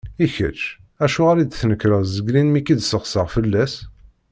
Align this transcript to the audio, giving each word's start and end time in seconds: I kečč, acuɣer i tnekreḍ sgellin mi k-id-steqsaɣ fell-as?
I 0.23 0.27
kečč, 0.35 0.61
acuɣer 1.03 1.35
i 1.39 1.45
tnekreḍ 1.49 2.03
sgellin 2.15 2.49
mi 2.51 2.61
k-id-steqsaɣ 2.61 3.27
fell-as? 3.35 3.73